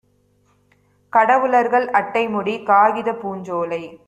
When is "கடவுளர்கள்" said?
1.13-1.87